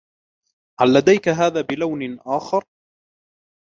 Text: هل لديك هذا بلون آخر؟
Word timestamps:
هل 0.79 0.93
لديك 0.97 1.27
هذا 1.29 1.61
بلون 1.61 2.19
آخر؟ 2.19 2.63